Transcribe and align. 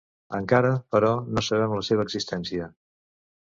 Encara, 0.35 0.71
però, 0.95 1.11
no 1.35 1.43
sabem 1.49 1.77
la 1.81 1.83
seva 1.91 2.07
existència. 2.09 2.71